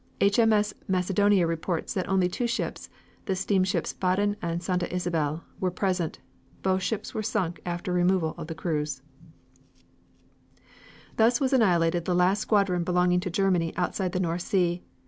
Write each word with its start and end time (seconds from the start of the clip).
H.M.S. 0.19 0.73
Macedonia 0.87 1.45
reports 1.45 1.93
that 1.93 2.09
only 2.09 2.27
two 2.27 2.47
ships, 2.47 2.89
the 3.25 3.35
steamships 3.35 3.93
Baden 3.93 4.35
and 4.41 4.63
Santa 4.63 4.91
Isabel, 4.91 5.43
were 5.59 5.69
present. 5.69 6.17
Both 6.63 6.81
ships 6.81 7.13
were 7.13 7.21
sunk 7.21 7.61
after 7.67 7.93
removal 7.93 8.33
of 8.35 8.47
the 8.47 8.55
crews." 8.55 9.03
Thus 11.17 11.39
was 11.39 11.53
annihilated 11.53 12.05
the 12.05 12.15
last 12.15 12.39
squadron 12.39 12.83
belonging 12.83 13.19
to 13.19 13.29
Germany 13.29 13.75
outside 13.77 14.11
the 14.13 14.19
North 14.19 14.41
Sea. 14.41 14.81